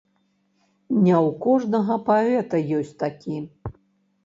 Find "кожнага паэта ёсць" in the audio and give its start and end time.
1.43-2.93